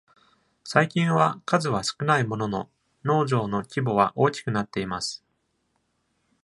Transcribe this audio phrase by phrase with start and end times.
[0.63, 2.69] 最近は数は少ないものの
[3.03, 5.23] 農場の規模は大きくなっています。